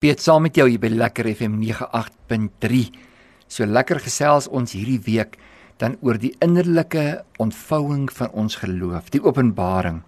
Piet 0.00 0.22
saam 0.24 0.46
met 0.46 0.56
jou 0.56 0.64
hier 0.64 0.80
by 0.80 0.88
Lekker 0.88 1.26
FM 1.28 1.58
98.3. 1.60 2.78
So 3.52 3.66
lekker 3.68 3.98
gesels 4.00 4.46
ons 4.48 4.72
hierdie 4.72 5.02
week 5.04 5.34
dan 5.76 5.98
oor 6.00 6.16
die 6.16 6.30
innerlike 6.40 7.18
ontvouing 7.36 8.06
van 8.16 8.30
ons 8.32 8.54
geloof, 8.62 9.10
die 9.12 9.20
openbaring. 9.20 9.98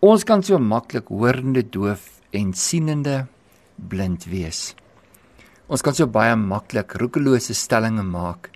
Ons 0.00 0.24
kan 0.24 0.40
so 0.40 0.56
maklik 0.56 1.12
hoorende 1.12 1.60
doof 1.68 2.06
en 2.32 2.54
sienende 2.56 3.26
blind 3.76 4.24
wees. 4.32 4.70
Ons 5.68 5.84
kan 5.84 5.92
so 5.92 6.08
baie 6.08 6.32
maklik 6.40 6.96
roekelose 6.96 7.52
stellings 7.52 8.06
maak 8.08 8.48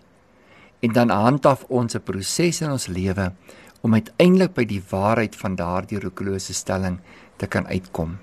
en 0.81 0.97
dan 0.97 1.13
handhaaf 1.13 1.67
ons 1.69 1.93
'n 1.95 2.01
proses 2.01 2.63
in 2.63 2.73
ons 2.73 2.89
lewe 2.89 3.35
om 3.83 3.93
uiteindelik 3.93 4.55
by 4.55 4.65
die 4.65 4.81
waarheid 4.81 5.37
van 5.37 5.57
daardie 5.61 6.01
roekelose 6.01 6.55
stelling 6.55 7.01
te 7.37 7.47
kan 7.47 7.67
uitkom. 7.67 8.17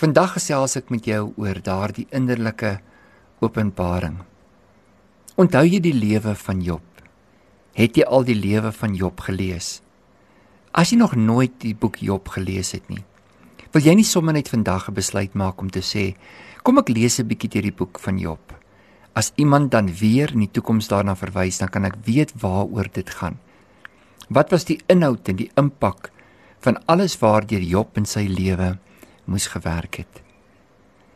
Vandag 0.00 0.30
gesels 0.38 0.78
ek 0.78 0.86
met 0.88 1.04
jou 1.04 1.34
oor 1.36 1.58
daardie 1.60 2.06
innerlike 2.16 2.78
openbaring. 3.44 4.14
Onthou 5.36 5.60
jy 5.66 5.76
die 5.84 5.92
lewe 5.92 6.32
van 6.40 6.62
Job? 6.64 7.02
Het 7.76 8.00
jy 8.00 8.06
al 8.08 8.24
die 8.24 8.38
lewe 8.38 8.72
van 8.72 8.96
Job 8.96 9.20
gelees? 9.26 9.82
As 10.72 10.94
jy 10.94 10.96
nog 11.02 11.18
nooit 11.20 11.52
die 11.60 11.74
boek 11.76 12.00
Job 12.00 12.32
gelees 12.32 12.72
het 12.72 12.88
nie, 12.88 13.02
wil 13.76 13.84
jy 13.84 13.98
nie 14.00 14.08
sommer 14.08 14.32
net 14.32 14.48
vandag 14.48 14.88
'n 14.88 14.96
besluit 14.96 15.34
maak 15.34 15.60
om 15.60 15.68
te 15.68 15.84
sê, 15.84 16.16
kom 16.64 16.78
ek 16.78 16.88
lees 16.88 17.20
'n 17.20 17.28
bietjie 17.28 17.52
deur 17.52 17.68
die 17.68 17.78
boek 17.84 18.00
van 18.00 18.18
Job. 18.18 18.56
As 19.14 19.32
iemand 19.36 19.70
dan 19.70 19.92
weer 19.92 20.32
in 20.32 20.48
die 20.48 20.52
toekoms 20.52 20.88
daarna 20.88 21.14
verwys, 21.14 21.58
dan 21.58 21.68
kan 21.68 21.84
ek 21.84 22.00
weet 22.06 22.32
waaroor 22.40 22.88
dit 22.92 23.10
gaan. 23.10 23.38
Wat 24.30 24.50
was 24.50 24.64
die 24.64 24.80
inhoud 24.88 25.28
en 25.28 25.36
die 25.36 25.50
impak 25.56 26.10
van 26.60 26.86
alles 26.86 27.18
waardeur 27.18 27.60
Job 27.60 27.98
in 27.98 28.06
sy 28.06 28.24
lewe 28.26 28.78
moes 29.30 29.46
gewerk 29.52 30.02
het. 30.02 30.20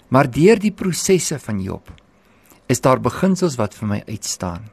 Maar 0.09 0.30
deur 0.30 0.60
die 0.62 0.73
prosesse 0.73 1.38
van 1.42 1.60
Job 1.62 1.91
is 2.70 2.80
daar 2.80 3.02
beginsels 3.02 3.59
wat 3.60 3.74
vir 3.77 3.90
my 3.90 4.01
uitstaan. 4.09 4.71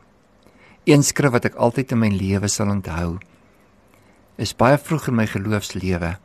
Een 0.86 1.04
skrif 1.04 1.34
wat 1.34 1.50
ek 1.50 1.58
altyd 1.58 1.94
in 1.96 2.02
my 2.06 2.10
lewe 2.14 2.50
sal 2.50 2.72
onthou 2.72 3.18
is 4.42 4.56
baie 4.58 4.78
vroeg 4.80 5.10
in 5.12 5.18
my 5.20 5.26
geloofslewe 5.30 6.16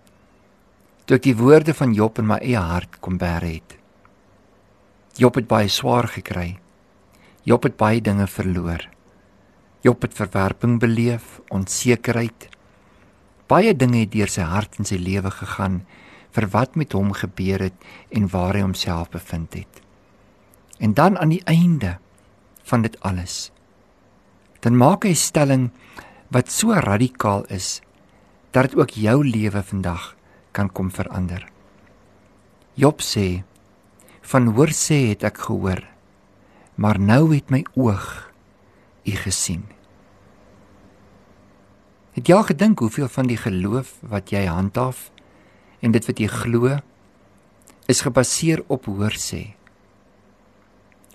toe 1.06 1.19
ek 1.19 1.27
die 1.28 1.36
woorde 1.39 1.75
van 1.77 1.92
Job 1.95 2.19
in 2.19 2.27
my 2.27 2.39
eie 2.42 2.58
hart 2.58 2.98
kom 3.05 3.19
bære 3.20 3.51
het. 3.53 3.77
Job 5.17 5.36
het 5.39 5.47
baie 5.48 5.69
swaar 5.70 6.08
gekry. 6.11 6.56
Job 7.47 7.62
het 7.69 7.77
baie 7.78 8.03
dinge 8.03 8.27
verloor. 8.27 8.83
Job 9.86 10.03
het 10.03 10.17
verwerping 10.19 10.80
beleef, 10.83 11.39
onsekerheid. 11.55 12.48
Baie 13.47 13.70
dinge 13.78 14.03
het 14.03 14.11
deur 14.17 14.33
sy 14.33 14.48
hart 14.51 14.80
en 14.80 14.89
sy 14.89 14.98
lewe 14.98 15.30
gegaan 15.30 15.84
vir 16.37 16.48
wat 16.53 16.77
met 16.77 16.92
hom 16.92 17.12
gebeur 17.17 17.70
het 17.70 17.91
en 18.12 18.29
waar 18.29 18.55
hy 18.55 18.62
homself 18.67 19.11
bevind 19.11 19.55
het. 19.56 19.83
En 20.79 20.92
dan 20.95 21.17
aan 21.19 21.33
die 21.33 21.45
einde 21.48 21.97
van 22.62 22.83
dit 22.84 23.01
alles 23.01 23.51
dan 24.67 24.77
maak 24.77 25.05
hy 25.07 25.14
'n 25.14 25.25
stelling 25.31 25.64
wat 26.34 26.51
so 26.51 26.75
radikaal 26.75 27.45
is 27.47 27.81
dat 28.51 28.62
dit 28.67 28.75
ook 28.75 28.91
jou 28.91 29.23
lewe 29.23 29.62
vandag 29.62 30.17
kan 30.51 30.73
kom 30.73 30.91
verander. 30.91 31.47
Job 32.75 33.01
sê: 33.01 33.45
"Van 34.20 34.47
hoor 34.47 34.73
sê 34.75 35.09
het 35.14 35.23
ek 35.23 35.39
gehoor, 35.39 35.87
maar 36.75 36.98
nou 36.98 37.34
het 37.34 37.51
my 37.51 37.64
oog 37.75 38.33
u 39.05 39.11
gesien." 39.11 39.64
Het 42.12 42.27
jy 42.29 42.34
al 42.34 42.42
gedink 42.42 42.79
hoeveel 42.79 43.09
van 43.09 43.27
die 43.27 43.37
geloof 43.37 43.95
wat 44.01 44.31
jy 44.31 44.47
handhaaf 44.47 45.11
en 45.81 45.93
dit 45.93 46.07
wat 46.09 46.21
jy 46.21 46.29
glo 46.31 46.79
is 47.87 48.03
gebaseer 48.03 48.65
op 48.73 48.89
hoorsê. 48.91 49.55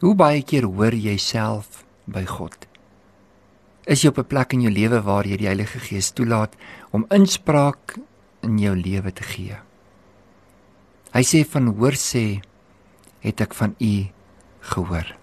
Hoe 0.02 0.16
baie 0.16 0.42
keer 0.42 0.66
hoor 0.66 0.96
jy 0.96 1.18
self 1.22 1.84
by 2.10 2.24
God? 2.26 2.56
Is 3.86 4.04
jy 4.04 4.10
op 4.10 4.20
'n 4.20 4.30
plek 4.30 4.54
in 4.54 4.62
jou 4.62 4.72
lewe 4.72 5.02
waar 5.02 5.26
jy 5.26 5.38
die 5.38 5.48
Heilige 5.48 5.80
Gees 5.80 6.12
toelaat 6.12 6.56
om 6.92 7.06
inspraak 7.10 7.98
in 8.42 8.58
jou 8.58 8.76
lewe 8.76 9.12
te 9.12 9.24
gee? 9.24 9.58
Hy 11.14 11.24
sê 11.24 11.44
van 11.46 11.68
hoorsê 11.76 12.42
het 13.20 13.42
ek 13.42 13.54
van 13.54 13.76
u 13.80 14.08
gehoor. 14.62 15.16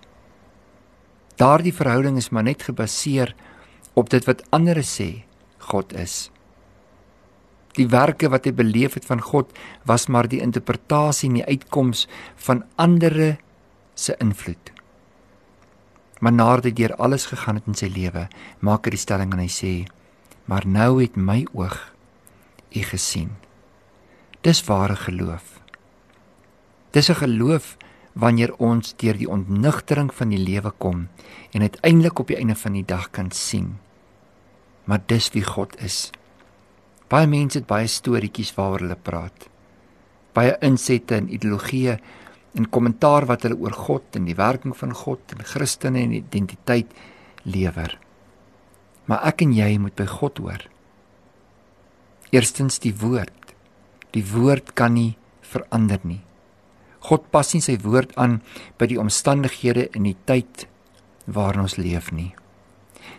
Daardie 1.37 1.75
verhouding 1.75 2.17
is 2.17 2.31
maar 2.31 2.43
net 2.43 2.63
gebaseer 2.63 3.35
op 3.95 4.11
dit 4.11 4.25
wat 4.25 4.43
ander 4.51 4.83
sê 4.83 5.25
God 5.59 5.93
is. 5.93 6.31
Die 7.77 7.89
werke 7.89 8.29
wat 8.29 8.45
hy 8.45 8.53
beleef 8.53 8.95
het 8.95 9.05
van 9.05 9.21
God 9.21 9.53
was 9.85 10.09
maar 10.09 10.29
die 10.29 10.41
interpretasie 10.41 11.29
en 11.29 11.41
die 11.41 11.47
uitkoms 11.47 12.07
van 12.37 12.65
ander 12.77 13.39
se 13.95 14.17
invloed. 14.19 14.73
Maar 16.21 16.33
nadat 16.33 16.65
hy 16.65 16.73
deur 16.73 16.95
alles 16.97 17.29
gegaan 17.31 17.61
het 17.61 17.67
in 17.71 17.79
sy 17.79 17.91
lewe, 17.93 18.27
maak 18.61 18.87
hy 18.87 18.95
die 18.97 19.05
stelling 19.05 19.33
en 19.33 19.43
hy 19.45 19.51
sê: 19.51 19.87
"Maar 20.47 20.67
nou 20.67 21.03
het 21.03 21.17
my 21.17 21.47
oog 21.53 21.95
u 22.75 22.83
gesien." 22.83 23.37
Dis 24.43 24.65
ware 24.65 24.97
geloof. 24.97 25.61
Dis 26.91 27.11
'n 27.11 27.15
geloof 27.15 27.77
wanneer 28.13 28.55
ons 28.57 28.95
deur 28.97 29.17
die 29.17 29.29
ontnigtering 29.29 30.15
van 30.15 30.29
die 30.29 30.39
lewe 30.39 30.73
kom 30.79 31.09
en 31.51 31.61
uiteindelik 31.61 32.19
op 32.19 32.27
die 32.27 32.37
einde 32.37 32.55
van 32.55 32.73
die 32.73 32.85
dag 32.85 33.11
kan 33.11 33.31
sien. 33.31 33.79
Maar 34.85 35.01
dis 35.07 35.31
wie 35.31 35.45
God 35.45 35.77
is. 35.83 36.11
Baie 37.09 37.29
mense 37.29 37.57
het 37.57 37.69
baie 37.69 37.89
storieetjies 37.89 38.53
waaroor 38.57 38.85
hulle 38.85 38.97
praat. 39.01 39.47
Baie 40.37 40.53
insette 40.65 41.17
en 41.17 41.31
ideologieë 41.33 41.95
en 42.61 42.69
kommentaar 42.69 43.25
wat 43.31 43.47
hulle 43.47 43.57
oor 43.63 43.77
God 43.77 44.19
en 44.19 44.27
die 44.29 44.37
werking 44.37 44.75
van 44.77 44.93
God 44.97 45.33
en 45.33 45.45
Christene 45.45 46.03
en 46.05 46.13
identiteit 46.19 46.93
lewer. 47.49 47.95
Maar 49.09 49.25
ek 49.31 49.47
en 49.47 49.55
jy 49.57 49.71
moet 49.81 49.97
by 49.97 50.05
God 50.11 50.43
hoor. 50.45 50.67
Eerstens 52.35 52.77
die 52.85 52.93
woord. 52.93 53.55
Die 54.13 54.25
woord 54.35 54.75
kan 54.77 54.93
nie 54.99 55.15
verander 55.41 56.05
nie. 56.05 56.21
God 57.09 57.31
pas 57.33 57.55
nie 57.55 57.65
sy 57.65 57.79
woord 57.81 58.13
aan 58.21 58.43
by 58.77 58.91
die 58.91 59.01
omstandighede 59.01 59.87
en 59.97 60.05
die 60.11 60.17
tyd 60.29 60.67
waarin 61.25 61.65
ons 61.65 61.79
leef 61.81 62.13
nie. 62.13 62.35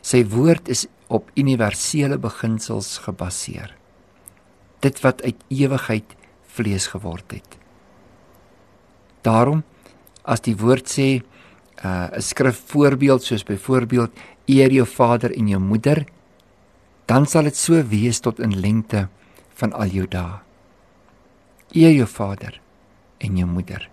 Sy 0.05 0.21
woord 0.29 0.69
is 0.69 0.85
op 1.09 1.33
universele 1.39 2.21
beginsels 2.21 2.99
gebaseer 3.07 3.78
dit 4.79 5.01
wat 5.03 5.23
uit 5.23 5.43
ewigheid 5.47 6.15
vlees 6.47 6.87
geword 6.87 7.31
het. 7.31 7.57
Daarom 9.21 9.63
as 10.23 10.43
die 10.45 10.55
woord 10.55 10.87
sê 10.87 11.19
uh, 11.19 11.21
'n 11.83 12.15
uh, 12.15 12.19
skrif 12.19 12.61
voorbeeld 12.71 13.23
soos 13.23 13.43
byvoorbeeld 13.43 14.11
eer 14.45 14.71
jou 14.71 14.85
vader 14.85 15.31
en 15.31 15.47
jou 15.47 15.59
moeder 15.61 16.05
dan 17.05 17.25
sal 17.25 17.43
dit 17.43 17.55
so 17.57 17.83
wees 17.83 18.19
tot 18.19 18.39
in 18.39 18.59
lengte 18.59 19.07
van 19.53 19.73
al 19.73 19.89
jou 19.89 20.07
dae. 20.07 20.39
Eer 21.73 21.91
jou 21.91 22.07
vader 22.07 22.61
en 23.17 23.37
jou 23.37 23.47
moeder 23.47 23.89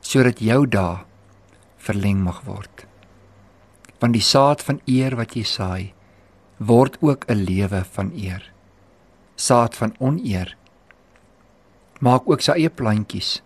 sodat 0.00 0.38
jou 0.38 0.66
dae 0.66 1.02
verleng 1.76 2.22
mag 2.22 2.44
word. 2.46 2.86
Want 3.98 4.12
die 4.12 4.22
saad 4.22 4.62
van 4.62 4.80
eer 4.86 5.16
wat 5.16 5.34
jy 5.34 5.42
saai 5.42 5.92
word 6.58 6.98
ook 7.02 7.26
'n 7.28 7.44
lewe 7.44 7.84
van 7.84 8.12
eer 8.14 8.55
saad 9.36 9.76
van 9.76 9.94
oneer. 9.98 10.56
Maak 12.00 12.28
ook 12.28 12.42
sy 12.44 12.56
eie 12.56 12.72
plantjies 12.72 13.40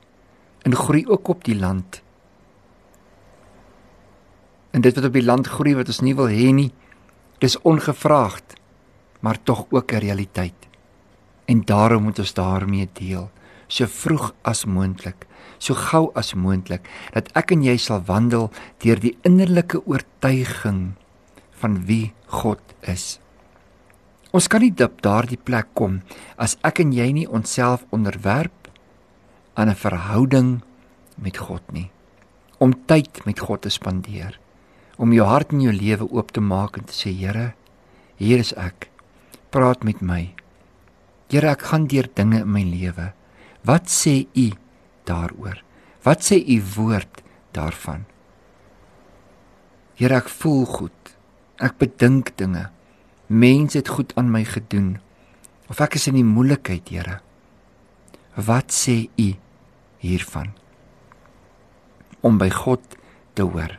en 0.66 0.76
groei 0.76 1.04
ook 1.06 1.28
op 1.28 1.44
die 1.44 1.58
land. 1.58 2.00
En 4.70 4.80
dit 4.80 4.94
wat 4.94 5.04
op 5.04 5.16
die 5.18 5.26
land 5.26 5.50
groei 5.50 5.74
wat 5.74 5.90
ons 5.90 6.02
nie 6.06 6.14
wil 6.14 6.30
hê 6.30 6.50
nie, 6.54 6.70
dis 7.42 7.58
ongevraagd, 7.66 8.54
maar 9.20 9.42
tog 9.42 9.66
ook 9.70 9.92
'n 9.92 10.04
realiteit. 10.06 10.68
En 11.44 11.64
daarom 11.64 12.02
moet 12.02 12.18
ons 12.18 12.34
daarmee 12.34 12.88
deel, 12.92 13.30
so 13.66 13.86
vroeg 13.86 14.34
as 14.42 14.64
moontlik, 14.64 15.26
so 15.58 15.74
gou 15.74 16.10
as 16.14 16.34
moontlik, 16.34 16.88
dat 17.12 17.32
ek 17.34 17.50
en 17.50 17.62
jy 17.62 17.76
sal 17.76 18.02
wandel 18.06 18.50
deur 18.78 19.00
die 19.00 19.19
innerlike 19.22 19.86
oortuiging 19.86 20.93
van 21.50 21.84
wie 21.86 22.12
God 22.26 22.60
is. 22.81 23.20
Ons 24.31 24.47
kan 24.47 24.62
nie 24.62 24.71
op 24.85 25.00
daardie 25.03 25.38
plek 25.38 25.73
kom 25.75 26.00
as 26.38 26.55
ek 26.67 26.85
en 26.85 26.93
jy 26.94 27.09
nie 27.15 27.27
onsself 27.27 27.82
onderwerp 27.91 28.71
aan 29.59 29.69
'n 29.69 29.75
verhouding 29.75 30.62
met 31.19 31.37
God 31.37 31.62
nie. 31.73 31.91
Om 32.59 32.87
tyd 32.87 33.25
met 33.27 33.41
God 33.41 33.62
te 33.62 33.71
spandeer. 33.71 34.38
Om 34.97 35.12
jou 35.12 35.27
hart 35.27 35.53
en 35.53 35.61
jou 35.61 35.73
lewe 35.73 36.06
oop 36.12 36.31
te 36.31 36.41
maak 36.41 36.77
en 36.77 36.85
te 36.85 36.93
sê 36.93 37.11
Here, 37.11 37.55
hier 38.17 38.38
is 38.38 38.53
ek. 38.55 38.91
Praat 39.50 39.82
met 39.85 40.00
my. 40.00 40.35
Here, 41.29 41.50
ek 41.50 41.62
gaan 41.62 41.87
deur 41.87 42.09
dinge 42.15 42.41
in 42.41 42.53
my 42.53 42.62
lewe. 42.62 43.12
Wat 43.65 43.88
sê 43.88 44.27
U 44.35 44.53
daaroor? 45.05 45.62
Wat 46.03 46.21
sê 46.23 46.37
U 46.37 46.62
woord 46.77 47.23
daarvan? 47.53 48.05
Here, 49.94 50.17
ek 50.17 50.29
voel 50.29 50.67
goed. 50.67 51.17
Ek 51.59 51.79
bedink 51.79 52.37
dinge 52.37 52.71
mense 53.31 53.79
het 53.79 53.88
goed 53.94 54.11
aan 54.19 54.31
my 54.31 54.43
gedoen 54.44 54.99
of 55.71 55.79
ek 55.79 55.94
is 56.00 56.09
in 56.11 56.19
die 56.19 56.27
moeilikheid, 56.27 56.88
Here. 56.91 57.21
Wat 58.35 58.75
sê 58.75 59.06
U 59.15 59.29
hiervan. 60.03 60.50
Om 62.27 62.41
by 62.41 62.49
God 62.50 62.82
te 63.38 63.47
hoor. 63.47 63.79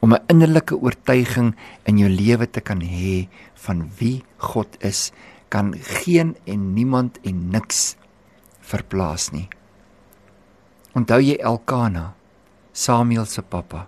Om 0.00 0.14
'n 0.14 0.24
innerlike 0.32 0.76
oortuiging 0.80 1.54
in 1.84 1.98
jou 1.98 2.08
lewe 2.08 2.46
te 2.50 2.60
kan 2.60 2.80
hê 2.80 3.28
van 3.54 3.90
wie 3.98 4.24
God 4.38 4.76
is, 4.80 5.12
kan 5.48 5.74
geen 5.76 6.36
en 6.46 6.74
niemand 6.74 7.18
en 7.22 7.50
niks 7.50 7.96
verplaas 8.60 9.30
nie. 9.30 9.48
Onthou 10.94 11.20
jy 11.20 11.36
Elkana, 11.36 12.14
Samuel 12.72 13.26
se 13.26 13.42
pappa, 13.42 13.86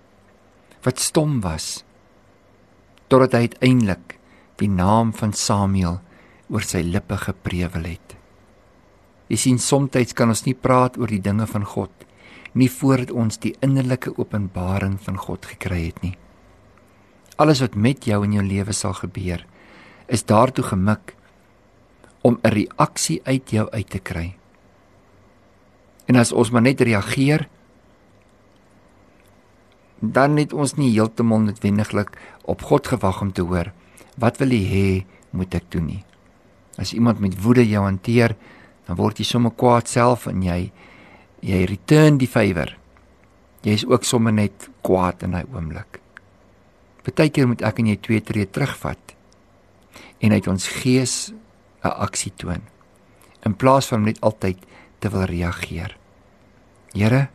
wat 0.83 0.99
stom 0.99 1.41
was 1.41 1.85
totdat 3.09 3.33
hy 3.33 3.39
uiteindelik 3.39 4.19
die 4.57 4.69
naam 4.69 5.13
van 5.13 5.33
Samuel 5.33 6.01
oor 6.49 6.63
sy 6.63 6.83
lippe 6.83 7.17
geprewel 7.17 7.85
het. 7.85 8.17
Jy 9.29 9.37
sien 9.37 9.59
soms 9.59 10.13
kan 10.13 10.29
ons 10.29 10.45
nie 10.45 10.55
praat 10.55 10.99
oor 10.99 11.09
die 11.09 11.23
dinge 11.23 11.47
van 11.47 11.65
God 11.65 11.93
nie 12.59 12.69
voordat 12.69 13.13
ons 13.17 13.41
die 13.41 13.55
innerlike 13.65 14.13
openbaring 14.19 14.99
van 15.01 15.17
God 15.17 15.47
gekry 15.49 15.87
het 15.87 16.03
nie. 16.05 16.15
Alles 17.41 17.63
wat 17.65 17.75
met 17.75 18.05
jou 18.07 18.21
in 18.27 18.37
jou 18.37 18.45
lewe 18.45 18.75
sal 18.77 18.95
gebeur, 18.99 19.47
is 20.07 20.27
daartoe 20.29 20.65
gemik 20.65 21.17
om 22.23 22.39
'n 22.43 22.49
reaksie 22.49 23.21
uit 23.25 23.51
jou 23.51 23.71
uit 23.71 23.91
te 23.91 23.99
kry. 23.99 24.37
En 26.07 26.17
as 26.17 26.33
ons 26.33 26.51
maar 26.51 26.63
net 26.63 26.81
reageer, 26.81 27.49
dan 30.01 30.37
het 30.37 30.53
ons 30.53 30.75
nie 30.75 30.91
heeltemal 30.91 31.39
noodwendiglik 31.39 32.11
op 32.45 32.63
God 32.63 32.87
gewag 32.87 33.21
om 33.21 33.33
te 33.33 33.43
hoor 33.43 33.73
wat 34.21 34.39
wil 34.41 34.53
hy 34.53 34.63
hê 34.69 34.89
moet 35.33 35.55
ek 35.55 35.71
doen 35.73 35.87
nie. 35.89 36.03
As 36.81 36.93
iemand 36.97 37.21
met 37.21 37.37
woede 37.41 37.65
jou 37.69 37.85
hanteer, 37.85 38.37
dan 38.87 38.99
word 38.99 39.21
jy 39.21 39.27
sommer 39.29 39.55
kwaad 39.57 39.89
self 39.89 40.27
en 40.31 40.43
jy 40.45 40.73
jy 41.43 41.65
return 41.67 42.21
die 42.21 42.31
favour. 42.31 42.77
Jy 43.67 43.75
is 43.81 43.87
ook 43.87 44.05
sommer 44.07 44.35
net 44.35 44.69
kwaad 44.87 45.25
in 45.27 45.35
daai 45.35 45.47
oomblik. 45.51 45.99
Partykeer 47.03 47.49
moet 47.51 47.65
ek 47.67 47.81
en 47.83 47.91
jy 47.91 47.97
twee 47.99 48.23
tree 48.23 48.47
terugvat 48.47 49.17
en 50.23 50.35
uit 50.35 50.47
ons 50.47 50.69
gees 50.83 51.33
'n 51.83 51.91
aksie 51.91 52.33
toon 52.37 52.63
in 53.43 53.55
plaas 53.59 53.89
van 53.91 54.05
net 54.07 54.21
altyd 54.23 54.59
te 54.99 55.11
wil 55.11 55.27
reageer. 55.27 55.97
Here, 56.95 57.29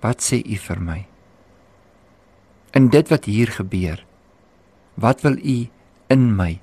wat 0.00 0.22
sê 0.22 0.38
U 0.38 0.56
vir 0.56 0.80
my? 0.80 1.06
In 2.78 2.88
dit 2.88 3.08
wat 3.08 3.24
hier 3.24 3.50
gebeur, 3.50 4.04
wat 4.94 5.24
wil 5.26 5.38
U 5.38 5.58
in 6.08 6.30
my 6.36 6.58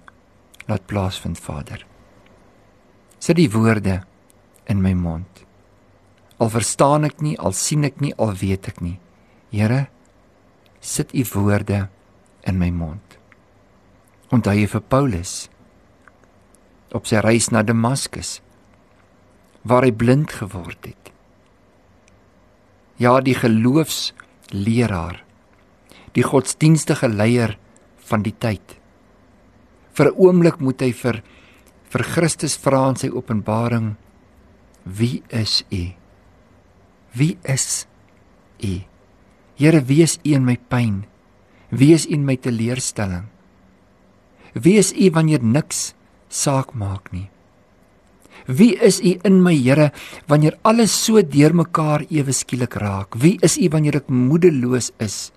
laat 0.67 0.85
plaasvind, 0.87 1.39
Vader? 1.39 1.85
Sit 3.19 3.39
die 3.39 3.49
woorde 3.51 4.01
in 4.67 4.81
my 4.83 4.93
mond. 4.93 5.43
Al 6.39 6.51
verstaan 6.51 7.07
ek 7.07 7.21
nie, 7.23 7.37
al 7.39 7.55
sien 7.55 7.83
ek 7.87 8.01
nie, 8.03 8.13
al 8.19 8.33
weet 8.39 8.67
ek 8.71 8.81
nie. 8.83 8.97
Here, 9.53 9.87
sit 10.83 11.13
U 11.15 11.23
woorde 11.35 11.87
in 12.43 12.59
my 12.59 12.69
mond. 12.73 13.17
Onthou 14.33 14.55
jy 14.57 14.67
vir 14.67 14.83
Paulus 14.91 15.33
op 16.93 17.07
sy 17.09 17.21
reis 17.23 17.49
na 17.53 17.63
Damaskus 17.65 18.37
waar 19.63 19.85
hy 19.87 19.93
blind 19.95 20.33
geword 20.35 20.89
het. 20.89 21.11
Ja, 22.99 23.17
die 23.23 23.35
geloofsleraar, 23.37 25.23
die 26.13 26.25
godsdienstige 26.27 27.09
leier 27.09 27.55
van 28.09 28.25
die 28.25 28.35
tyd. 28.35 28.75
Vir 29.93 30.09
'n 30.09 30.17
oomblik 30.17 30.59
moet 30.59 30.81
hy 30.81 30.91
vir 30.91 31.21
vir 31.89 32.03
Christus 32.03 32.57
vra 32.57 32.89
in 32.89 32.95
sy 32.95 33.09
openbaring: 33.09 33.95
Wie 34.85 35.23
is 35.29 35.63
U? 35.71 35.93
Wie 37.13 37.37
is 37.45 37.85
U? 38.63 38.81
Here, 39.55 39.81
wie 39.85 40.01
is 40.01 40.17
U 40.25 40.33
in 40.33 40.45
my 40.45 40.57
pyn? 40.57 41.05
Wie 41.69 41.93
is 41.93 42.07
U 42.07 42.13
in 42.13 42.25
my 42.25 42.35
teleurstelling? 42.37 43.29
Wie 44.53 44.77
is 44.77 44.93
U 44.93 45.09
wanneer 45.13 45.41
niks 45.41 45.93
saak 46.29 46.73
maak 46.73 47.13
nie? 47.13 47.29
Wie 48.47 48.75
is 48.81 48.99
U 49.01 49.13
in 49.23 49.41
my 49.41 49.53
Here 49.53 49.91
wanneer 50.27 50.57
alles 50.63 50.91
so 50.91 51.21
deurmekaar 51.21 52.05
ewe 52.09 52.33
skielik 52.33 52.75
raak? 52.81 53.15
Wie 53.15 53.37
is 53.41 53.57
U 53.57 53.69
wanneer 53.69 54.01
ek 54.01 54.09
moedeloos 54.09 54.91
is? 54.99 55.31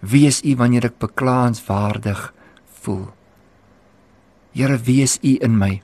Wie 0.00 0.26
is 0.26 0.40
U 0.40 0.56
wanneer 0.56 0.88
ek 0.88 0.98
beklaanswaardig 0.98 2.32
voel? 2.84 3.08
Here, 4.52 4.78
wie 4.82 5.02
is 5.02 5.18
U 5.22 5.36
in 5.38 5.58
my 5.58 5.80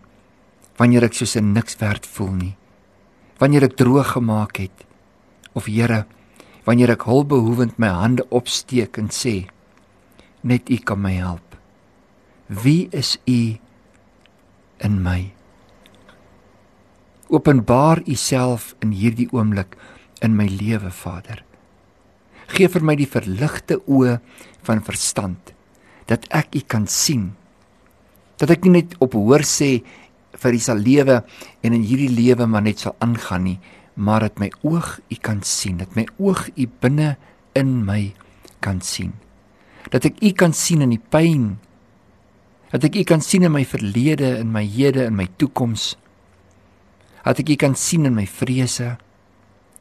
wanneer 0.76 1.06
ek 1.06 1.14
soos 1.16 1.37
'n 1.37 1.52
niks 1.52 1.78
werd 1.81 2.06
voel 2.06 2.32
nie? 2.32 2.56
Wanneer 3.38 3.64
ek 3.64 3.76
droog 3.76 4.12
gemaak 4.12 4.56
het 4.56 4.84
of 5.54 5.66
Here, 5.66 6.06
wanneer 6.64 6.90
ek 6.90 7.06
hulpbehoevend 7.06 7.78
my 7.78 7.88
hande 7.88 8.26
opsteek 8.28 8.98
en 8.98 9.08
sê 9.08 9.48
net 10.43 10.69
U 10.70 10.76
kan 10.76 11.00
my 11.00 11.12
help. 11.12 11.56
Wie 12.48 12.88
is 12.93 13.19
U 13.26 13.58
in 14.78 15.02
my? 15.02 15.32
Openbaar 17.28 18.02
U 18.06 18.14
self 18.14 18.75
in 18.81 18.93
hierdie 18.93 19.28
oomblik 19.32 19.76
in 20.22 20.37
my 20.37 20.46
lewe, 20.46 20.90
Vader. 20.90 21.44
Geef 22.46 22.72
vir 22.72 22.82
my 22.82 22.94
die 22.94 23.10
verligte 23.10 23.81
oë 23.87 24.20
van 24.62 24.82
verstand 24.82 25.56
dat 26.06 26.26
ek 26.31 26.55
U 26.55 26.62
kan 26.67 26.87
sien. 26.87 27.35
Dat 28.38 28.50
ek 28.50 28.64
nie 28.64 28.82
net 28.82 28.94
op 29.03 29.17
hoor 29.17 29.43
sê 29.47 29.81
vir 30.37 30.53
hy 30.53 30.61
sal 30.61 30.79
lewe 30.79 31.23
en 31.64 31.73
in 31.73 31.85
hierdie 31.87 32.12
lewe 32.12 32.47
maar 32.47 32.62
net 32.62 32.85
sal 32.85 32.97
aangaan 33.00 33.47
nie 33.49 33.58
maar 33.97 34.20
dat 34.20 34.38
my 34.38 34.50
oog 34.61 34.99
u 35.08 35.17
kan 35.20 35.41
sien 35.43 35.81
dat 35.81 35.94
my 35.97 36.05
oog 36.20 36.49
u 36.55 36.69
binne 36.81 37.17
in 37.56 37.85
my 37.85 38.12
kan 38.61 38.81
sien. 38.81 39.14
Dat 39.88 40.05
ek 40.05 40.20
u 40.20 40.32
kan 40.37 40.53
sien 40.53 40.85
in 40.85 40.93
die 40.93 41.00
pyn. 41.00 41.56
Dat 42.70 42.85
ek 42.85 42.99
u 43.00 43.05
kan 43.08 43.25
sien 43.25 43.47
in 43.47 43.55
my 43.55 43.64
verlede 43.64 44.37
in 44.43 44.53
my 44.53 44.64
hede 44.64 45.06
in 45.08 45.17
my 45.17 45.29
toekoms. 45.41 45.94
Dat 47.25 47.41
ek 47.41 47.55
u 47.55 47.56
kan 47.56 47.75
sien 47.75 48.05
in 48.05 48.14
my 48.14 48.26
vrese 48.29 48.97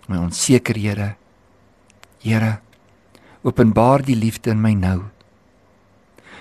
my 0.07 0.21
onsekerhede. 0.21 1.15
Here 2.23 2.59
openbaar 3.45 4.01
die 4.05 4.15
liefde 4.17 4.55
in 4.55 4.61
my 4.61 4.73
nou 4.73 5.14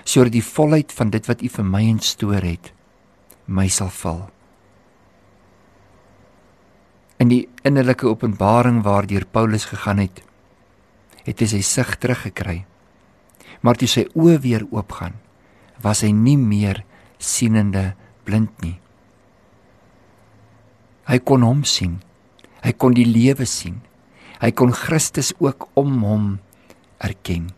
sodat 0.05 0.33
die 0.33 0.45
volheid 0.45 0.93
van 0.93 1.11
dit 1.11 1.27
wat 1.29 1.43
U 1.43 1.49
vir 1.49 1.65
my 1.65 1.83
instoor 1.89 2.45
het 2.45 2.73
my 3.47 3.67
sal 3.69 3.91
val. 3.93 4.23
In 7.21 7.29
die 7.29 7.45
innerlike 7.65 8.09
openbaring 8.09 8.83
waardeur 8.85 9.27
Paulus 9.29 9.69
gegaan 9.69 10.01
het, 10.03 10.23
het 11.25 11.40
hy 11.40 11.49
sy 11.49 11.61
sig 11.64 11.95
teruggekry. 12.00 12.62
Maar 13.64 13.78
toe 13.81 13.88
sy 13.88 14.07
oë 14.12 14.38
weer 14.45 14.64
oopgaan, 14.71 15.17
was 15.85 16.02
hy 16.05 16.12
nie 16.12 16.37
meer 16.40 16.83
sienende 17.21 17.93
blind 18.25 18.52
nie. 18.64 18.76
Hy 21.09 21.21
kon 21.21 21.45
hom 21.45 21.64
sien. 21.69 21.99
Hy 22.64 22.73
kon 22.81 22.97
die 22.97 23.09
lewe 23.09 23.45
sien. 23.49 23.83
Hy 24.40 24.50
kon 24.57 24.73
Christus 24.73 25.33
ook 25.40 25.69
om 25.81 26.00
hom 26.05 26.26
erken. 27.05 27.50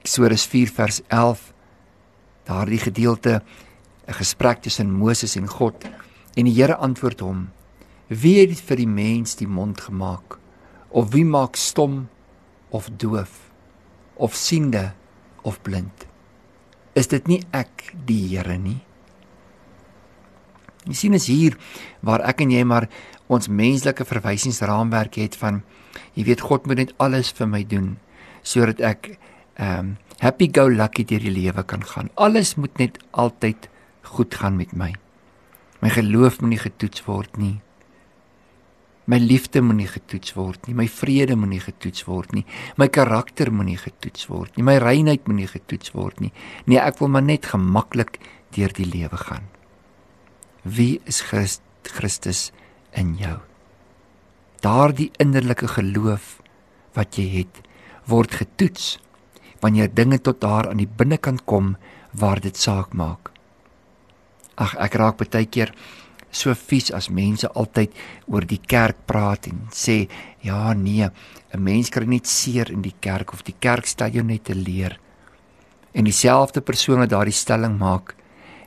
Eksodus 0.00 0.46
4 0.48 0.70
vers 0.72 1.00
11 1.12 1.40
daardie 2.48 2.78
gedeelte 2.80 3.42
'n 4.08 4.12
gesprek 4.12 4.62
tussen 4.62 4.92
Moses 4.92 5.36
en 5.36 5.46
God. 5.46 5.84
En 6.36 6.44
die 6.44 6.54
Here 6.54 6.76
antwoord 6.76 7.20
hom 7.20 7.50
wie 8.08 8.40
het 8.40 8.60
vir 8.60 8.76
die 8.76 8.88
mens 8.88 9.36
die 9.36 9.46
mond 9.46 9.80
gemaak? 9.80 10.38
Of 10.88 11.12
wie 11.12 11.24
maak 11.24 11.56
stom 11.56 12.08
of 12.70 12.88
doof? 12.96 13.50
Of 14.14 14.34
siende 14.34 14.92
of 15.42 15.62
blind? 15.62 16.06
Is 16.92 17.06
dit 17.06 17.26
nie 17.26 17.42
ek 17.50 17.94
die 18.06 18.36
Here 18.36 18.58
nie? 18.58 18.80
Jy 20.86 20.94
sien 20.94 21.14
is 21.14 21.26
hier 21.26 21.56
waar 22.00 22.20
ek 22.20 22.40
en 22.40 22.50
jy 22.50 22.64
maar 22.64 22.88
ons 23.28 23.48
menslike 23.48 24.04
verwysingsraamwerk 24.04 25.14
het 25.14 25.36
van 25.36 25.62
jy 26.14 26.24
weet 26.24 26.40
God 26.40 26.66
moet 26.66 26.76
net 26.76 26.94
alles 26.96 27.30
vir 27.32 27.46
my 27.46 27.62
doen 27.64 27.98
sodat 28.42 28.80
ek 28.80 29.18
ehm 29.60 29.78
um, 29.78 29.96
happy 30.20 30.50
go 30.52 30.68
lucky 30.68 31.04
deur 31.04 31.22
die 31.24 31.32
lewe 31.32 31.62
kan 31.64 31.84
gaan. 31.84 32.10
Alles 32.14 32.54
moet 32.54 32.76
net 32.78 32.98
altyd 33.10 33.68
goed 34.02 34.34
gaan 34.34 34.56
met 34.56 34.72
my. 34.76 34.92
My 35.80 35.88
geloof 35.88 36.40
moet 36.40 36.50
nie 36.50 36.60
getoets 36.60 37.04
word 37.06 37.36
nie. 37.40 37.60
My 39.08 39.18
liefde 39.18 39.62
moet 39.64 39.80
nie 39.80 39.88
getoets 39.88 40.34
word 40.36 40.68
nie. 40.68 40.76
My 40.76 40.86
vrede 40.88 41.36
moet 41.36 41.54
nie 41.54 41.62
getoets 41.64 42.04
word 42.06 42.34
nie. 42.36 42.44
My 42.76 42.88
karakter 42.92 43.50
moet 43.52 43.70
nie 43.70 43.80
getoets 43.80 44.28
word 44.28 44.56
nie. 44.56 44.64
My 44.64 44.76
reinheid 44.78 45.26
moet 45.26 45.40
nie 45.40 45.48
getoets 45.50 45.94
word 45.96 46.20
nie. 46.20 46.32
Nee, 46.68 46.78
ek 46.78 47.00
wil 47.00 47.10
maar 47.16 47.24
net 47.24 47.48
gemaklik 47.50 48.20
deur 48.54 48.72
die 48.76 48.86
lewe 48.86 49.16
gaan. 49.24 49.48
Wie 50.62 51.00
is 51.08 51.22
Christ, 51.24 51.64
Christus 51.88 52.50
in 52.92 53.16
jou? 53.18 53.38
Daardie 54.60 55.08
innerlike 55.18 55.72
geloof 55.78 56.36
wat 56.94 57.16
jy 57.16 57.26
het, 57.40 57.62
word 58.10 58.36
getoets 58.36 58.98
wanneer 59.60 59.94
dinge 59.94 60.18
tot 60.18 60.40
daar 60.40 60.68
aan 60.68 60.80
die 60.80 60.88
binnekant 60.96 61.44
kom 61.44 61.76
waar 62.12 62.40
dit 62.40 62.56
saak 62.56 62.92
maak. 62.92 63.30
Ag 64.56 64.76
ek 64.76 64.94
raak 64.94 65.20
baie 65.20 65.46
keer 65.46 65.72
so 66.30 66.54
vies 66.54 66.90
as 66.94 67.10
mense 67.10 67.48
altyd 67.58 67.94
oor 68.30 68.46
die 68.46 68.60
kerk 68.62 69.06
praat 69.06 69.48
en 69.50 69.66
sê 69.74 70.08
ja 70.42 70.72
nee, 70.74 71.10
'n 71.52 71.62
mens 71.62 71.90
kry 71.90 72.06
net 72.06 72.26
seer 72.26 72.70
in 72.70 72.82
die 72.82 72.94
kerk 73.00 73.32
of 73.32 73.42
die 73.42 73.56
kerk 73.58 73.86
stel 73.86 74.10
jou 74.10 74.22
net 74.22 74.44
te 74.44 74.54
leer. 74.54 74.98
En 75.92 76.04
dieselfde 76.04 76.60
persoon 76.60 76.98
wat 76.98 77.10
daardie 77.10 77.34
stelling 77.34 77.78
maak, 77.78 78.14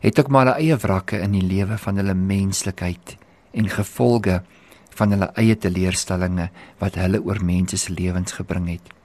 het 0.02 0.20
ook 0.20 0.28
maar 0.28 0.46
hulle 0.46 0.60
eie 0.60 0.78
wrakke 0.78 1.20
in 1.20 1.32
die 1.32 1.48
lewe 1.48 1.78
van 1.78 1.98
hulle 1.98 2.14
menslikheid 2.14 3.18
en 3.54 3.70
gevolge 3.70 4.42
van 4.90 5.12
hulle 5.12 5.32
eie 5.40 5.56
teleurstellings 5.56 6.50
wat 6.80 6.96
hulle 6.96 7.22
oor 7.24 7.40
mense 7.44 7.78
se 7.78 7.94
lewens 7.94 8.32
gebring 8.32 8.68
het. 8.68 9.03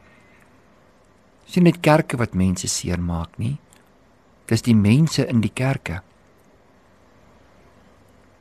Sien 1.48 1.64
net 1.64 1.80
kerke 1.80 2.18
wat 2.20 2.36
mense 2.36 2.68
seermaak 2.68 3.38
nie. 3.40 3.56
Dis 4.48 4.64
die 4.64 4.76
mense 4.76 5.24
in 5.28 5.40
die 5.40 5.52
kerke. 5.52 6.02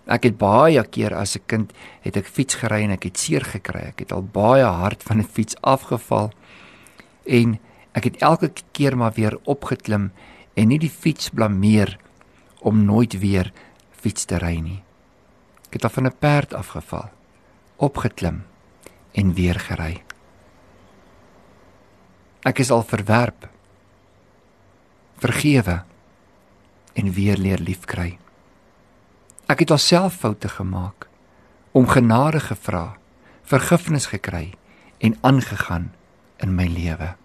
Ek 0.07 0.23
het 0.23 0.37
baie 0.39 0.83
keer 0.83 1.15
as 1.15 1.35
'n 1.35 1.43
kind 1.47 1.73
het 2.01 2.17
ek 2.17 2.25
fiets 2.25 2.55
gery 2.55 2.83
en 2.83 2.91
ek 2.91 3.03
het 3.03 3.17
seer 3.17 3.43
gekry. 3.43 3.87
Ek 3.91 3.99
het 3.99 4.11
al 4.11 4.23
baie 4.23 4.63
hard 4.63 5.03
van 5.03 5.19
'n 5.19 5.23
fiets 5.23 5.55
afgeval 5.61 6.31
en 7.25 7.59
ek 7.93 8.03
het 8.03 8.21
elke 8.21 8.51
keer 8.71 8.97
maar 8.97 9.13
weer 9.13 9.37
opgeklim 9.43 10.11
en 10.55 10.67
nie 10.67 10.79
die 10.79 10.89
fiets 10.89 11.29
blameer 11.29 11.99
om 12.61 12.85
nooit 12.85 13.19
weer 13.19 13.51
fiets 13.91 14.25
te 14.25 14.37
ry 14.37 14.59
nie. 14.59 14.83
Ek 15.67 15.73
het 15.73 15.85
af 15.85 15.93
van 15.93 16.07
'n 16.07 16.17
perd 16.19 16.53
afgeval, 16.53 17.09
opgeklim 17.77 18.43
en 19.13 19.33
weer 19.33 19.59
gery. 19.59 20.06
Ek 22.45 22.59
is 22.61 22.69
al 22.71 22.83
verwerp, 22.85 23.47
vergewe 25.17 25.81
en 26.93 27.11
weer 27.13 27.37
leer 27.37 27.61
liefkry. 27.61 28.17
Ek 29.49 29.63
het 29.63 29.71
alself 29.73 30.19
foute 30.21 30.49
gemaak, 30.49 31.07
om 31.71 31.87
genade 31.89 32.41
gevra, 32.43 32.97
vergifnis 33.47 34.09
gekry 34.11 34.51
en 35.01 35.17
aangegaan 35.21 35.91
in 36.43 36.53
my 36.55 36.67
lewe. 36.67 37.15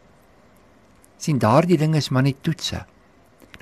sien 1.23 1.39
daardie 1.39 1.79
ding 1.79 1.95
is 1.95 2.09
maar 2.11 2.25
net 2.27 2.41
toetse 2.43 2.81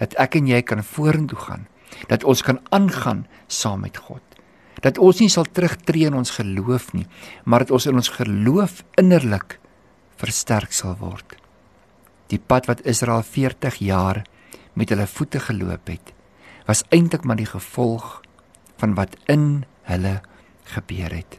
dat 0.00 0.14
ek 0.16 0.38
en 0.38 0.46
jy 0.48 0.62
kan 0.64 0.80
vorentoe 0.80 1.36
gaan, 1.36 1.66
dat 2.08 2.24
ons 2.24 2.40
kan 2.42 2.56
aangaan 2.72 3.26
saam 3.52 3.82
met 3.84 3.98
God. 4.00 4.22
Dat 4.80 4.96
ons 4.96 5.20
nie 5.20 5.28
sal 5.28 5.44
terugtreë 5.44 6.08
in 6.08 6.16
ons 6.16 6.32
geloof 6.38 6.94
nie, 6.96 7.04
maar 7.44 7.66
dat 7.66 7.74
ons 7.76 7.86
in 7.90 8.00
ons 8.00 8.08
geloof 8.16 8.80
innerlik 8.96 9.58
versterk 10.20 10.72
sal 10.76 10.96
word. 11.00 11.36
Die 12.30 12.38
pad 12.38 12.68
wat 12.70 12.84
Israel 12.88 13.24
40 13.26 13.80
jaar 13.82 14.22
met 14.78 14.92
hulle 14.92 15.08
voete 15.10 15.40
geloop 15.42 15.90
het, 15.90 16.12
was 16.68 16.84
eintlik 16.94 17.24
maar 17.26 17.40
die 17.40 17.48
gevolg 17.48 18.20
van 18.80 18.94
wat 18.98 19.16
in 19.32 19.64
hulle 19.88 20.20
gebeur 20.74 21.12
het. 21.14 21.38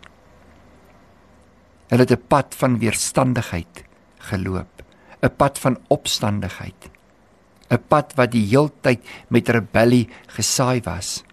Hulle 1.91 2.05
het 2.07 2.11
'n 2.11 2.27
pad 2.27 2.55
van 2.55 2.79
weerstandigheid 2.79 3.83
geloop, 4.31 4.83
'n 5.21 5.35
pad 5.37 5.59
van 5.59 5.79
opstandigheid, 5.87 6.89
'n 7.69 7.83
pad 7.87 8.13
wat 8.15 8.31
die 8.31 8.47
heeltyd 8.47 8.99
met 9.27 9.49
rebellie 9.49 10.09
gesaai 10.27 10.81
was. 10.83 11.23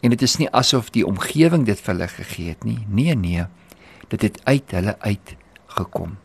En 0.00 0.10
dit 0.10 0.22
is 0.22 0.36
nie 0.36 0.50
asof 0.50 0.90
die 0.90 1.06
omgewing 1.06 1.66
dit 1.66 1.80
vir 1.80 1.94
hulle 1.94 2.08
gegee 2.08 2.48
het 2.48 2.64
nie. 2.64 2.86
Nee, 2.88 3.14
nee. 3.14 3.44
Dit 4.08 4.22
het 4.22 4.40
uit 4.44 4.70
hulle 4.70 4.96
uit 4.98 5.36
gekom. 5.66 6.16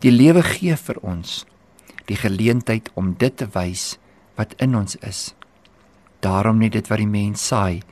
Die 0.00 0.12
lewe 0.12 0.40
gee 0.40 0.72
vir 0.80 0.96
ons 1.04 1.42
die 2.08 2.16
geleentheid 2.16 2.88
om 2.96 3.12
dit 3.20 3.34
te 3.36 3.44
wys 3.52 3.98
wat 4.38 4.54
in 4.64 4.72
ons 4.78 4.96
is. 5.04 5.34
Daarom 6.24 6.56
net 6.62 6.72
dit 6.72 6.88
wat 6.88 7.02
die 7.02 7.08
mens 7.08 7.42
saai, 7.50 7.82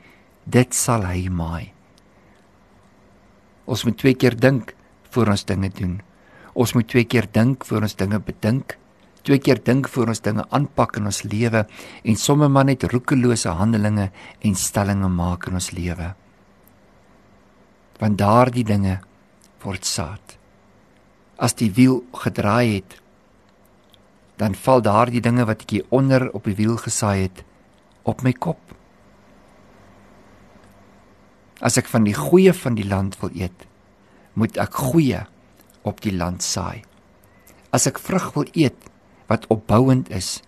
dit 0.49 0.73
sal 0.73 1.05
hy 1.05 1.27
maai. 1.29 1.69
Ons 3.69 3.85
moet 3.85 3.97
twee 4.01 4.17
keer 4.17 4.33
dink 4.33 4.73
voor 5.13 5.29
ons 5.35 5.45
dinge 5.45 5.69
doen. 5.77 5.99
Ons 6.57 6.73
moet 6.73 6.89
twee 6.89 7.05
keer 7.05 7.29
dink 7.29 7.67
voor 7.69 7.85
ons 7.85 7.95
dinge 8.01 8.17
bedink. 8.25 8.73
Twee 9.21 9.37
keer 9.37 9.61
dink 9.61 9.91
voor 9.93 10.09
ons 10.09 10.23
dinge 10.25 10.47
aanpak 10.49 10.97
in 10.97 11.11
ons 11.11 11.21
lewe 11.29 11.61
en 12.01 12.17
somme 12.17 12.49
maar 12.49 12.65
net 12.71 12.87
roekelose 12.89 13.53
handelinge 13.53 14.09
en 14.41 14.57
stellings 14.57 15.13
maak 15.13 15.45
in 15.45 15.61
ons 15.61 15.69
lewe. 15.77 16.09
Want 18.01 18.17
daardie 18.17 18.65
dinge 18.65 18.97
word 19.61 19.85
saad. 19.85 20.38
As 21.39 21.55
die 21.55 21.71
wiel 21.71 22.01
gedraai 22.11 22.75
het, 22.75 22.97
dan 24.39 24.55
val 24.55 24.83
daardie 24.83 25.23
dinge 25.23 25.45
wat 25.47 25.63
ek 25.63 25.73
hier 25.75 25.87
onder 25.95 26.27
op 26.35 26.47
die 26.47 26.55
wiel 26.55 26.77
gesaai 26.79 27.27
het 27.27 27.43
op 28.07 28.23
my 28.23 28.33
kop. 28.35 28.59
As 31.59 31.75
ek 31.79 31.89
van 31.91 32.05
die 32.07 32.15
goeie 32.15 32.53
van 32.55 32.77
die 32.79 32.87
land 32.87 33.17
wil 33.19 33.33
eet, 33.35 33.65
moet 34.39 34.59
ek 34.59 34.79
goeie 34.79 35.25
op 35.87 35.99
die 36.03 36.15
land 36.15 36.43
saai. 36.43 36.83
As 37.75 37.87
ek 37.89 37.99
vrug 37.99 38.31
wil 38.37 38.47
eet 38.55 38.87
wat 39.27 39.47
opbouend 39.51 40.07
is, 40.15 40.39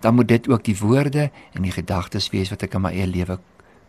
dan 0.00 0.14
moet 0.14 0.30
dit 0.30 0.48
ook 0.48 0.62
die 0.64 0.78
woorde 0.78 1.30
en 1.56 1.66
die 1.66 1.74
gedagtes 1.74 2.30
wees 2.30 2.52
wat 2.52 2.62
ek 2.66 2.76
in 2.78 2.84
my 2.86 2.92
eie 2.94 3.08
lewe 3.10 3.38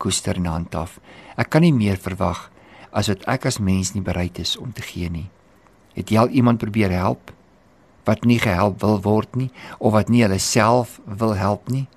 koester 0.01 0.39
en 0.39 0.49
handhaaf. 0.49 0.97
Ek 1.37 1.51
kan 1.53 1.63
nie 1.65 1.75
meer 1.75 2.01
verwag 2.01 2.49
as 2.95 3.11
wat 3.11 3.25
ek 3.29 3.45
as 3.51 3.59
mens 3.59 3.93
nie 3.93 4.03
bereid 4.03 4.39
is 4.39 4.55
om 4.57 4.73
te 4.73 4.83
gee 4.85 5.11
nie. 5.11 5.27
Het 5.95 6.11
jy 6.11 6.19
al 6.19 6.33
iemand 6.35 6.61
probeer 6.61 6.91
help 6.91 7.31
wat 8.05 8.25
nie 8.27 8.37
gehelp 8.37 8.83
wil 8.83 8.99
word 9.01 9.35
nie 9.35 9.49
of 9.79 9.95
wat 9.95 10.11
nie 10.13 10.21
hulle 10.21 10.39
self 10.39 10.99
wil 11.05 11.33
help 11.39 11.71
nie? 11.73 11.87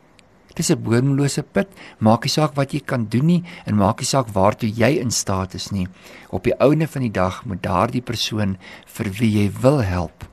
Dis 0.59 0.71
'n 0.71 0.83
bodemlose 0.83 1.43
put. 1.43 1.69
Maak 1.99 2.25
nie 2.25 2.31
saak 2.31 2.57
wat 2.57 2.73
jy 2.73 2.81
kan 2.81 3.07
doen 3.07 3.27
nie 3.27 3.45
en 3.67 3.77
maak 3.77 4.01
nie 4.01 4.07
saak 4.07 4.27
waartoe 4.35 4.71
jy 4.71 4.99
in 4.99 5.11
staat 5.11 5.55
is 5.55 5.71
nie. 5.71 5.87
Op 6.31 6.45
die 6.45 6.55
ouene 6.59 6.89
van 6.89 7.03
die 7.03 7.13
dag 7.13 7.45
moet 7.45 7.63
daardie 7.63 8.03
persoon 8.03 8.57
vir 8.87 9.07
wie 9.11 9.31
jy 9.31 9.53
wil 9.61 9.83
help, 9.83 10.25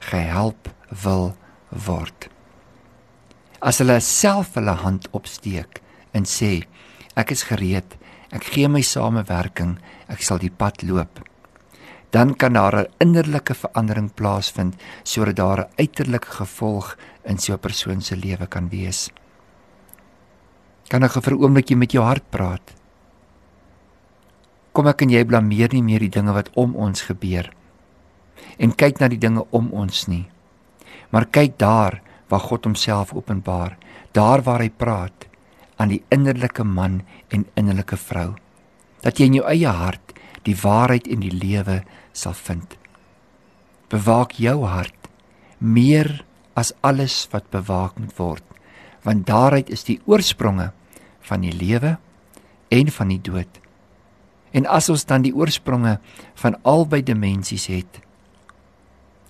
gehelp 0.00 0.68
wil 1.04 1.36
word. 1.70 2.28
As 3.60 3.78
hulle 3.78 4.00
self 4.00 4.54
hulle 4.54 4.74
hand 4.82 5.08
opsteek 5.12 5.80
en 6.12 6.24
sê 6.24 6.64
ek 7.14 7.30
is 7.30 7.42
gereed, 7.42 7.96
ek 8.32 8.44
gee 8.44 8.68
my 8.68 8.82
samewerking, 8.82 9.78
ek 10.08 10.22
sal 10.22 10.38
die 10.38 10.50
pad 10.50 10.82
loop. 10.82 11.22
Dan 12.10 12.34
kan 12.36 12.52
daar 12.52 12.76
'n 12.76 12.90
innerlike 12.98 13.54
verandering 13.54 14.14
plaasvind 14.14 14.74
sodat 15.02 15.36
daar 15.36 15.58
'n 15.60 15.70
uiterlike 15.76 16.30
gevolg 16.30 16.96
in 17.24 17.38
so 17.38 17.52
'n 17.52 17.58
persoon 17.58 18.00
se 18.00 18.16
lewe 18.16 18.46
kan 18.46 18.68
wees. 18.68 19.10
Kan 20.88 21.02
ek 21.02 21.12
vir 21.12 21.32
'n 21.34 21.42
oombliekie 21.42 21.76
met 21.76 21.92
jou 21.92 22.04
hart 22.04 22.30
praat? 22.30 22.74
Kom 24.72 24.86
ek 24.86 25.02
en 25.02 25.10
jy 25.10 25.24
blameer 25.24 25.72
nie 25.72 25.82
meer 25.82 25.98
die 25.98 26.08
dinge 26.08 26.32
wat 26.32 26.50
om 26.54 26.74
ons 26.76 27.02
gebeur 27.02 27.52
en 28.58 28.74
kyk 28.74 29.00
na 29.00 29.08
die 29.08 29.18
dinge 29.18 29.44
om 29.50 29.70
ons 29.74 30.06
nie. 30.10 30.26
Maar 31.10 31.26
kyk 31.26 31.58
daar 31.58 32.00
waar 32.28 32.40
God 32.40 32.64
homself 32.64 33.14
openbaar, 33.16 33.78
daar 34.12 34.42
waar 34.42 34.60
hy 34.60 34.70
praat 34.70 35.26
aan 35.78 35.88
die 35.88 36.02
innerlike 36.14 36.64
man 36.64 37.02
en 37.28 37.46
innerlike 37.54 37.96
vrou. 37.96 38.34
Dat 39.02 39.18
jy 39.18 39.30
in 39.30 39.38
jou 39.38 39.46
eie 39.48 39.70
hart 39.70 40.14
die 40.48 40.56
waarheid 40.56 41.08
en 41.12 41.22
die 41.24 41.34
lewe 41.34 41.82
sal 42.16 42.36
vind. 42.36 42.76
Bewaak 43.92 44.36
jou 44.40 44.62
hart 44.64 44.94
meer 45.58 46.22
as 46.58 46.72
alles 46.86 47.26
wat 47.32 47.50
bewaak 47.54 47.98
moet 47.98 48.14
word, 48.18 48.44
want 49.06 49.26
daaruit 49.28 49.70
is 49.74 49.86
die 49.86 49.98
oorspronge 50.10 50.70
van 51.28 51.44
die 51.44 51.54
lewe 51.54 51.96
en 52.74 52.92
van 52.94 53.12
die 53.12 53.20
dood. 53.22 53.60
En 54.54 54.66
as 54.66 54.88
ons 54.88 55.04
dan 55.08 55.26
die 55.26 55.34
oorspronge 55.34 55.98
van 56.40 56.56
albei 56.66 57.02
dimensies 57.04 57.68
het, 57.70 58.00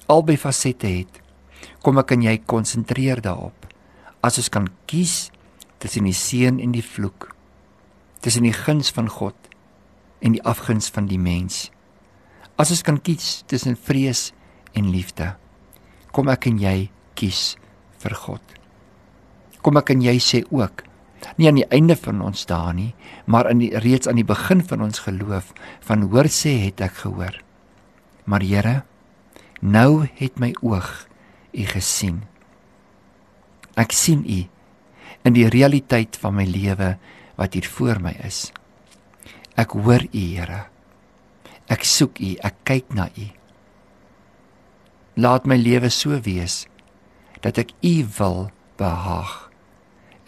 albei 0.09 0.39
fasette 0.41 0.89
het, 0.89 1.21
kom 1.83 1.99
ek 2.01 2.15
en 2.15 2.25
jy 2.29 2.37
konsentreer 2.49 3.21
daarop. 3.25 3.67
As 4.25 4.39
ons 4.41 4.51
kan 4.53 4.69
kies 4.91 5.29
tussen 5.83 6.07
die 6.09 6.17
seën 6.17 6.59
en 6.63 6.73
die 6.75 6.85
vloek, 6.85 7.31
tussen 8.23 8.47
die 8.47 8.55
guns 8.55 8.91
van 8.95 9.11
God 9.11 9.48
en 10.21 10.35
die 10.35 10.43
afguns 10.43 10.91
van 10.95 11.09
die 11.11 11.21
mens. 11.21 11.69
As 12.59 12.73
ons 12.75 12.83
kan 12.87 12.99
kies 12.99 13.43
tussen 13.51 13.77
vrees 13.79 14.33
en 14.75 14.91
liefde, 14.91 15.35
kom 16.13 16.31
ek 16.33 16.49
en 16.51 16.59
jy 16.63 16.91
kies 17.19 17.57
vir 18.03 18.15
God. 18.19 18.43
Kom 19.63 19.79
ek 19.79 19.95
en 19.95 20.03
jy 20.03 20.19
sê 20.23 20.43
ook 20.51 20.85
nie 21.39 21.49
aan 21.51 21.59
die 21.59 21.67
einde 21.75 21.97
van 21.99 22.23
ons 22.25 22.47
dae 22.47 22.73
nie, 22.75 22.93
maar 23.27 23.49
in 23.51 23.61
die 23.63 23.73
reeds 23.83 24.09
aan 24.09 24.21
die 24.21 24.27
begin 24.27 24.63
van 24.65 24.85
ons 24.87 25.03
geloof 25.05 25.51
van 25.87 26.07
hoor 26.11 26.31
sê 26.31 26.55
het 26.63 26.83
ek 26.85 27.03
gehoor. 27.03 27.35
Maar 28.25 28.45
Here, 28.47 28.77
nou 29.61 30.07
het 30.19 30.39
my 30.39 30.53
oog 30.63 31.09
u 31.53 31.65
gesien. 31.67 32.23
Ek 33.79 33.95
sien 33.95 34.25
u 34.27 34.41
in 35.27 35.35
die 35.35 35.49
realiteit 35.51 36.19
van 36.21 36.37
my 36.39 36.47
lewe 36.47 36.97
wat 37.39 37.55
hier 37.55 37.67
voor 37.67 38.01
my 38.03 38.15
is. 38.27 38.49
Ek 39.59 39.75
hoor 39.75 40.05
u, 40.07 40.23
Here. 40.23 40.67
Ek 41.69 41.85
soek 41.85 42.21
u, 42.23 42.37
ek 42.47 42.63
kyk 42.69 42.95
na 42.95 43.09
u. 43.11 43.27
Laat 45.19 45.49
my 45.51 45.59
lewe 45.59 45.91
so 45.91 46.15
wees 46.23 46.63
dat 47.43 47.59
ek 47.59 47.75
u 47.83 48.07
wil 48.19 48.49
behaag 48.79 49.49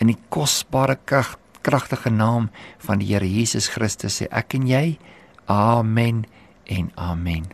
in 0.01 0.11
die 0.11 0.19
kosbare 0.33 0.97
kragtige 1.07 2.11
naam 2.11 2.49
van 2.83 3.03
die 3.03 3.13
Here 3.13 3.29
Jesus 3.29 3.71
Christus 3.71 4.21
sê 4.21 4.29
ek 4.33 4.57
en 4.59 4.67
jy 4.71 4.85
amen 5.51 6.25
en 6.71 6.91
amen 6.97 7.51